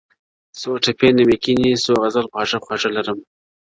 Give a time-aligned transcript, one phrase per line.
[0.59, 3.19] څوټپې نمکیني څو غزل خواږه خواږه لرم،